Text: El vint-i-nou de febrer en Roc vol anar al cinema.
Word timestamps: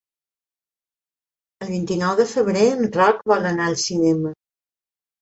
El 1.67 1.71
vint-i-nou 1.75 2.17
de 2.23 2.27
febrer 2.33 2.65
en 2.81 2.93
Roc 2.99 3.23
vol 3.35 3.49
anar 3.55 3.71
al 3.71 3.81
cinema. 3.89 4.37